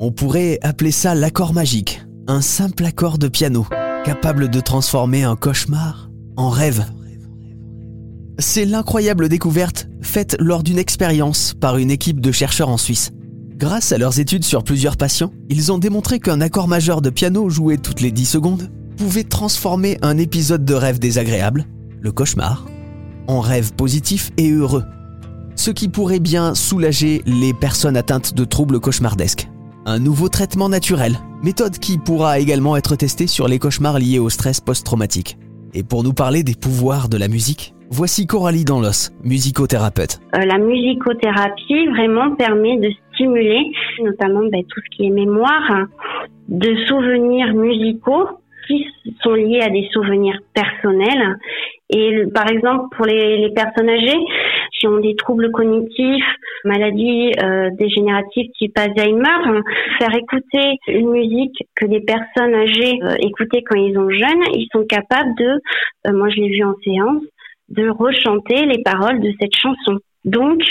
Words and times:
On 0.00 0.10
pourrait 0.10 0.58
appeler 0.62 0.90
ça 0.90 1.14
l'accord 1.14 1.54
magique, 1.54 2.02
un 2.26 2.40
simple 2.40 2.84
accord 2.84 3.16
de 3.16 3.28
piano, 3.28 3.66
capable 4.04 4.48
de 4.48 4.60
transformer 4.60 5.22
un 5.22 5.36
cauchemar 5.36 6.10
en 6.36 6.50
rêve. 6.50 6.84
C'est 8.40 8.64
l'incroyable 8.64 9.28
découverte 9.28 9.88
faite 10.02 10.36
lors 10.40 10.64
d'une 10.64 10.78
expérience 10.78 11.54
par 11.54 11.76
une 11.76 11.92
équipe 11.92 12.20
de 12.20 12.32
chercheurs 12.32 12.68
en 12.68 12.76
Suisse. 12.76 13.12
Grâce 13.56 13.92
à 13.92 13.98
leurs 13.98 14.18
études 14.18 14.44
sur 14.44 14.64
plusieurs 14.64 14.96
patients, 14.96 15.32
ils 15.48 15.70
ont 15.70 15.78
démontré 15.78 16.18
qu'un 16.18 16.40
accord 16.40 16.66
majeur 16.66 17.00
de 17.00 17.10
piano 17.10 17.48
joué 17.48 17.78
toutes 17.78 18.00
les 18.00 18.10
10 18.10 18.26
secondes 18.26 18.70
pouvait 18.96 19.22
transformer 19.22 19.96
un 20.02 20.18
épisode 20.18 20.64
de 20.64 20.74
rêve 20.74 20.98
désagréable, 20.98 21.66
le 22.00 22.10
cauchemar, 22.10 22.66
en 23.28 23.40
rêve 23.40 23.72
positif 23.74 24.32
et 24.38 24.50
heureux. 24.50 24.84
Ce 25.54 25.70
qui 25.70 25.88
pourrait 25.88 26.20
bien 26.20 26.56
soulager 26.56 27.22
les 27.26 27.54
personnes 27.54 27.96
atteintes 27.96 28.34
de 28.34 28.44
troubles 28.44 28.80
cauchemardesques. 28.80 29.48
Un 29.86 29.98
nouveau 29.98 30.30
traitement 30.30 30.70
naturel, 30.70 31.12
méthode 31.42 31.78
qui 31.78 31.98
pourra 31.98 32.38
également 32.38 32.74
être 32.74 32.96
testée 32.96 33.26
sur 33.26 33.48
les 33.48 33.58
cauchemars 33.58 33.98
liés 33.98 34.18
au 34.18 34.30
stress 34.30 34.58
post-traumatique. 34.62 35.36
Et 35.74 35.82
pour 35.82 36.02
nous 36.02 36.14
parler 36.14 36.42
des 36.42 36.54
pouvoirs 36.54 37.10
de 37.10 37.18
la 37.18 37.28
musique, 37.28 37.74
voici 37.90 38.26
Coralie 38.26 38.64
Danlos, 38.64 39.12
musicothérapeute. 39.24 40.20
Euh, 40.36 40.46
la 40.46 40.56
musicothérapie 40.56 41.86
vraiment 41.88 42.34
permet 42.34 42.78
de 42.78 42.90
stimuler 43.12 43.60
notamment 44.02 44.48
ben, 44.50 44.62
tout 44.64 44.80
ce 44.86 44.96
qui 44.96 45.06
est 45.08 45.10
mémoire, 45.10 45.86
de 46.48 46.76
souvenirs 46.86 47.52
musicaux 47.52 48.26
qui 48.66 48.86
sont 49.22 49.34
liés 49.34 49.60
à 49.60 49.68
des 49.68 49.86
souvenirs 49.92 50.38
personnels. 50.54 51.36
Et 51.90 52.24
par 52.34 52.50
exemple, 52.50 52.86
pour 52.96 53.04
les 53.04 53.52
personnes 53.54 53.90
âgées, 53.90 54.24
ont 54.86 54.98
des 54.98 55.16
troubles 55.16 55.50
cognitifs, 55.50 56.24
maladies 56.64 57.32
euh, 57.42 57.70
dégénératives 57.78 58.50
type 58.58 58.78
Alzheimer, 58.78 59.60
faire 59.98 60.14
écouter 60.14 60.78
une 60.88 61.10
musique 61.10 61.66
que 61.76 61.86
les 61.86 62.00
personnes 62.00 62.54
âgées 62.54 62.98
euh, 63.02 63.16
écoutaient 63.20 63.62
quand 63.62 63.76
ils 63.76 63.94
sont 63.94 64.10
jeunes, 64.10 64.44
ils 64.54 64.68
sont 64.72 64.84
capables 64.84 65.34
de, 65.36 65.60
euh, 66.06 66.12
moi 66.12 66.28
je 66.30 66.36
l'ai 66.40 66.48
vu 66.48 66.64
en 66.64 66.74
séance, 66.84 67.22
de 67.68 67.88
rechanter 67.88 68.66
les 68.66 68.82
paroles 68.82 69.20
de 69.20 69.32
cette 69.40 69.56
chanson. 69.56 69.98
Donc, 70.24 70.62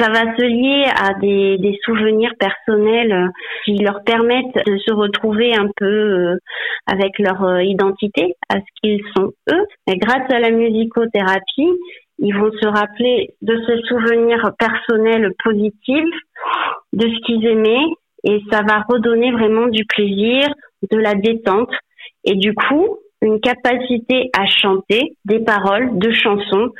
ça 0.00 0.08
va 0.08 0.34
se 0.36 0.42
lier 0.42 0.84
à 0.98 1.12
des, 1.20 1.58
des, 1.58 1.78
souvenirs 1.84 2.32
personnels 2.38 3.28
qui 3.64 3.76
leur 3.76 4.02
permettent 4.04 4.66
de 4.66 4.78
se 4.78 4.90
retrouver 4.90 5.54
un 5.54 5.68
peu 5.76 6.38
avec 6.86 7.18
leur 7.18 7.60
identité, 7.60 8.34
à 8.48 8.56
ce 8.56 8.80
qu'ils 8.80 9.02
sont 9.14 9.32
eux. 9.50 9.66
Et 9.86 9.98
grâce 9.98 10.32
à 10.32 10.40
la 10.40 10.50
musicothérapie, 10.50 11.68
ils 12.22 12.34
vont 12.34 12.52
se 12.52 12.66
rappeler 12.66 13.34
de 13.42 13.54
ce 13.66 13.82
souvenir 13.82 14.52
personnel 14.56 15.32
positif, 15.42 16.04
de 16.92 17.06
ce 17.08 17.26
qu'ils 17.26 17.44
aimaient, 17.46 17.86
et 18.24 18.40
ça 18.50 18.62
va 18.62 18.84
redonner 18.88 19.32
vraiment 19.32 19.66
du 19.66 19.84
plaisir, 19.84 20.48
de 20.88 20.96
la 20.96 21.14
détente, 21.14 21.72
et 22.24 22.36
du 22.36 22.54
coup, 22.54 22.98
une 23.22 23.40
capacité 23.40 24.30
à 24.38 24.46
chanter 24.46 25.16
des 25.24 25.40
paroles 25.40 25.98
de 25.98 26.12
chansons 26.12 26.70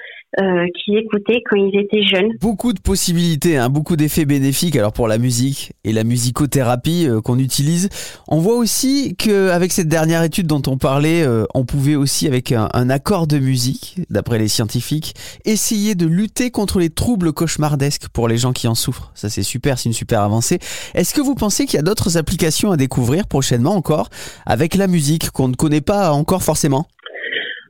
euh, 0.41 0.67
qu'ils 0.75 0.97
écoutaient 0.97 1.43
quand 1.49 1.57
ils 1.57 1.79
étaient 1.79 2.03
jeunes. 2.05 2.31
Beaucoup 2.41 2.73
de 2.73 2.81
possibilités, 2.81 3.59
hein, 3.59 3.69
beaucoup 3.69 3.97
d'effets 3.97 4.25
bénéfiques 4.25 4.77
alors 4.77 4.93
pour 4.93 5.07
la 5.07 5.19
musique 5.19 5.73
et 5.85 5.93
la 5.93 6.05
musicothérapie 6.05 7.07
euh, 7.07 7.21
qu'on 7.21 7.39
utilise. 7.39 7.91
On 8.29 8.39
voit 8.39 8.57
aussi 8.57 9.15
qu'avec 9.17 9.73
cette 9.73 9.89
dernière 9.89 10.23
étude 10.23 10.47
dont 10.47 10.63
on 10.67 10.79
parlait, 10.79 11.23
euh, 11.23 11.45
on 11.55 11.65
pouvait 11.65 11.97
aussi 11.97 12.27
avec 12.27 12.53
un 12.53 12.89
accord 12.89 13.27
de 13.27 13.39
musique, 13.39 14.01
d'après 14.09 14.39
les 14.39 14.49
scientifiques, 14.49 15.15
essayer 15.45 15.95
de 15.95 16.07
lutter 16.07 16.51
contre 16.51 16.79
les 16.79 16.89
troubles 16.89 17.33
cauchemardesques 17.33 18.09
pour 18.09 18.27
les 18.27 18.39
gens 18.39 18.53
qui 18.53 18.69
en 18.69 18.75
souffrent. 18.75 19.13
Ça 19.15 19.29
c'est 19.29 19.43
super, 19.43 19.79
c'est 19.79 19.91
une 19.91 19.95
super 19.95 20.23
avancée. 20.23 20.59
Est-ce 20.95 21.15
que 21.15 21.21
vous 21.21 21.35
pensez 21.35 21.67
qu'il 21.67 21.77
y 21.77 21.81
a 21.81 21.83
d'autres 21.83 22.17
applications 22.17 22.73
à 22.73 22.77
découvrir 22.79 23.27
prochainement 23.27 23.75
encore 23.75 24.09
avec 24.47 24.75
la 24.77 24.87
musique 24.87 25.31
qu'on 25.31 25.49
ne 25.49 25.57
connaît 25.57 25.81
pas 25.83 26.13
encore 26.13 26.43
forcément? 26.43 26.87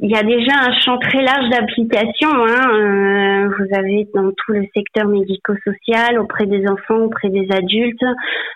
Il 0.03 0.11
y 0.11 0.17
a 0.17 0.25
déjà 0.25 0.59
un 0.59 0.73
champ 0.81 0.99
très 0.99 1.23
large 1.23 1.49
d'applications. 1.49 2.35
Hein. 2.35 2.71
Euh, 2.75 3.49
vous 3.57 3.79
avez 3.79 4.09
dans 4.13 4.33
tout 4.33 4.53
le 4.53 4.67
secteur 4.75 5.07
médico-social, 5.07 6.19
auprès 6.19 6.47
des 6.47 6.67
enfants, 6.67 7.05
auprès 7.05 7.29
des 7.29 7.47
adultes, 7.53 8.05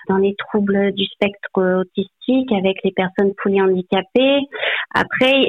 dans 0.08 0.16
les 0.16 0.34
troubles 0.34 0.92
du 0.92 1.04
spectre 1.04 1.82
autistique, 1.82 2.50
avec 2.50 2.78
les 2.82 2.90
personnes 2.90 3.32
polyhandicapées. 3.40 4.40
Après, 4.92 5.46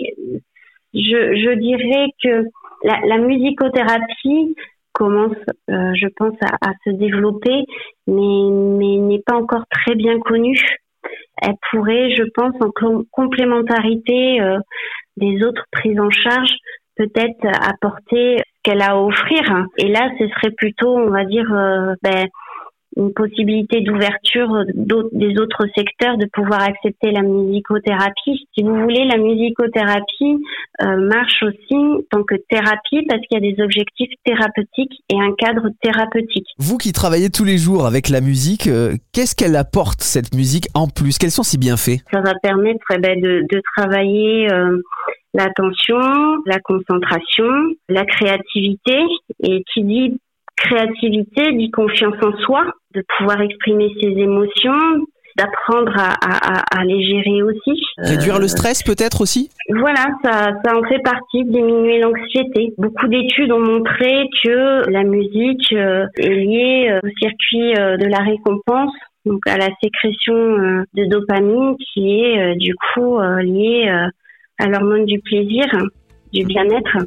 je, 0.93 0.99
je 1.35 1.53
dirais 1.55 2.09
que 2.23 2.45
la, 2.83 2.99
la 3.07 3.17
musicothérapie 3.17 4.55
commence, 4.93 5.35
euh, 5.71 5.93
je 5.95 6.07
pense, 6.15 6.35
à, 6.41 6.69
à, 6.69 6.73
se 6.85 6.91
développer, 6.91 7.65
mais, 8.05 8.51
mais 8.51 8.97
n'est 8.97 9.23
pas 9.25 9.35
encore 9.35 9.65
très 9.71 9.95
bien 9.95 10.19
connue. 10.19 10.59
Elle 11.41 11.55
pourrait, 11.71 12.11
je 12.15 12.23
pense, 12.35 12.53
en 12.61 13.03
complémentarité 13.11 14.41
euh, 14.41 14.59
des 15.17 15.43
autres 15.43 15.65
prises 15.71 15.99
en 15.99 16.09
charge 16.09 16.55
peut-être 16.97 17.45
apporter 17.45 18.37
ce 18.37 18.43
qu'elle 18.63 18.81
a 18.81 18.91
à 18.91 18.97
offrir. 18.97 19.65
Et 19.77 19.87
là, 19.87 20.09
ce 20.19 20.27
serait 20.27 20.51
plutôt, 20.51 20.97
on 20.97 21.09
va 21.09 21.23
dire, 21.25 21.51
euh, 21.53 21.93
ben, 22.01 22.27
une 22.97 23.13
possibilité 23.13 23.81
d'ouverture 23.81 24.63
des 24.73 25.39
autres 25.39 25.65
secteurs 25.75 26.17
de 26.17 26.25
pouvoir 26.33 26.63
accepter 26.63 27.11
la 27.11 27.21
musicothérapie. 27.21 28.47
Si 28.55 28.63
vous 28.63 28.75
voulez, 28.75 29.05
la 29.05 29.17
musicothérapie 29.17 30.43
euh, 30.81 30.97
marche 30.97 31.43
aussi 31.43 31.75
en 31.75 31.99
tant 32.09 32.23
que 32.23 32.35
thérapie 32.49 33.05
parce 33.07 33.21
qu'il 33.21 33.41
y 33.41 33.47
a 33.47 33.53
des 33.53 33.61
objectifs 33.61 34.09
thérapeutiques 34.25 35.03
et 35.09 35.15
un 35.15 35.33
cadre 35.37 35.69
thérapeutique. 35.81 36.47
Vous 36.57 36.77
qui 36.77 36.91
travaillez 36.91 37.29
tous 37.29 37.45
les 37.45 37.57
jours 37.57 37.85
avec 37.85 38.09
la 38.09 38.19
musique, 38.19 38.67
euh, 38.67 38.95
qu'est-ce 39.13 39.35
qu'elle 39.35 39.55
apporte 39.55 40.01
cette 40.01 40.33
musique 40.33 40.67
en 40.73 40.87
plus? 40.87 41.19
Quels 41.19 41.31
sont 41.31 41.43
ses 41.43 41.57
bienfaits 41.57 42.01
Ça 42.11 42.21
va 42.21 42.33
permettre 42.41 42.85
eh 42.93 42.97
ben, 42.97 43.21
de, 43.21 43.45
de, 43.49 43.61
travailler 43.75 44.47
l'attention, 45.33 45.99
la 46.45 46.59
concentration, 46.59 47.45
la 47.89 48.05
créativité. 48.05 49.03
Et 49.43 49.63
qui 49.71 49.83
dit 49.83 50.17
créativité 50.57 51.53
dit 51.53 51.71
confiance 51.71 52.15
en 52.21 52.35
soi, 52.39 52.65
de 52.93 53.03
pouvoir 53.17 53.41
exprimer 53.41 53.89
ses 54.01 54.09
émotions, 54.09 55.05
d'apprendre 55.37 55.93
à, 55.97 56.15
à, 56.21 56.79
à, 56.79 56.83
les 56.83 57.05
gérer 57.05 57.43
aussi. 57.43 57.79
Réduire 57.97 58.39
le 58.39 58.47
stress 58.47 58.81
peut-être 58.81 59.21
aussi? 59.21 59.49
Voilà, 59.69 60.07
ça, 60.23 60.51
ça 60.63 60.75
en 60.75 60.83
fait 60.87 60.99
partie, 61.03 61.45
diminuer 61.45 61.99
l'anxiété. 61.99 62.73
Beaucoup 62.77 63.07
d'études 63.07 63.51
ont 63.51 63.59
montré 63.59 64.27
que 64.43 64.89
la 64.89 65.03
musique 65.03 65.71
euh, 65.73 66.07
est 66.17 66.29
liée 66.29 66.89
euh, 66.89 66.99
au 67.03 67.09
circuit 67.21 67.75
euh, 67.77 67.97
de 67.97 68.05
la 68.05 68.19
récompense 68.19 68.93
donc 69.25 69.45
à 69.45 69.57
la 69.57 69.67
sécrétion 69.83 70.33
de 70.33 71.05
dopamine 71.09 71.75
qui 71.77 72.21
est 72.21 72.55
du 72.55 72.73
coup 72.75 73.19
liée 73.19 73.89
à 74.57 74.67
l'hormone 74.67 75.03
du 75.03 75.19
plaisir, 75.19 75.65
du 76.31 76.45
bien-être. 76.45 76.97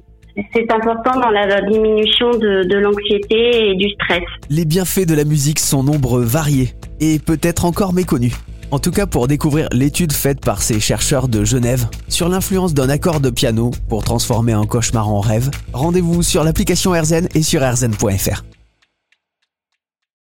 C'est 0.54 0.70
important 0.72 1.20
dans 1.20 1.30
la 1.30 1.60
diminution 1.62 2.30
de, 2.30 2.76
l'anxiété 2.78 3.70
et 3.70 3.74
du 3.74 3.90
stress. 3.90 4.22
Les 4.48 4.64
bienfaits 4.64 5.06
de 5.06 5.14
la 5.14 5.24
musique 5.24 5.58
sont 5.58 5.82
nombreux, 5.82 6.22
variés 6.22 6.74
et 7.00 7.18
peut-être 7.18 7.64
encore 7.64 7.92
méconnus. 7.92 8.34
En 8.70 8.78
tout 8.78 8.92
cas, 8.92 9.06
pour 9.06 9.26
découvrir 9.26 9.68
l'étude 9.72 10.12
faite 10.12 10.40
par 10.40 10.62
ces 10.62 10.78
chercheurs 10.78 11.26
de 11.26 11.44
Genève 11.44 11.86
sur 12.08 12.28
l'influence 12.28 12.72
d'un 12.72 12.88
accord 12.88 13.20
de 13.20 13.30
piano 13.30 13.72
pour 13.88 14.04
transformer 14.04 14.52
un 14.52 14.64
cauchemar 14.64 15.08
en 15.08 15.20
rêve, 15.20 15.50
rendez-vous 15.72 16.22
sur 16.22 16.44
l'application 16.44 16.92
RZN 16.92 17.28
et 17.34 17.42
sur 17.42 17.62
rzn.fr. 17.62 18.44